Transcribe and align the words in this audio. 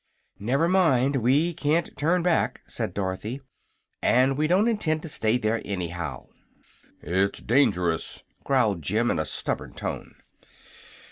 "Never 0.39 0.67
mind; 0.67 1.17
we 1.17 1.53
can't 1.53 1.95
turn 1.95 2.23
back," 2.23 2.61
said 2.65 2.91
Dorothy; 2.95 3.39
"and 4.01 4.35
we 4.35 4.47
don't 4.47 4.67
intend 4.67 5.03
to 5.03 5.09
stay 5.09 5.37
there, 5.37 5.61
anyhow." 5.63 6.25
"It's 7.03 7.39
dangerous," 7.39 8.23
growled 8.43 8.81
Jim, 8.81 9.11
in 9.11 9.19
a 9.19 9.25
stubborn 9.25 9.73
tone. 9.73 10.15